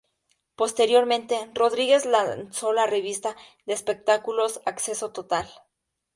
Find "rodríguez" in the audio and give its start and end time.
1.53-2.07